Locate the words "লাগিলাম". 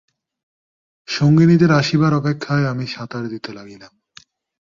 3.53-3.93